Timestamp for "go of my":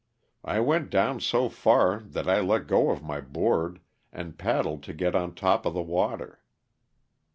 2.65-3.21